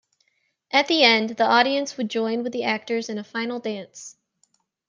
At 0.71 0.87
the 0.87 1.03
end, 1.03 1.37
the 1.37 1.45
audience 1.45 1.95
would 1.95 2.09
join 2.09 2.41
with 2.41 2.53
the 2.53 2.63
actors 2.63 3.07
in 3.07 3.19
a 3.19 3.23
final 3.23 3.59
dance. 3.59 4.17